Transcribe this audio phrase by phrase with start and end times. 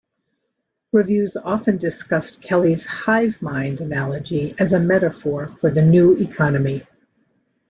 [0.93, 6.87] Reviews often discussed Kelly's hive-mind analogy as a metaphor for the New Economy.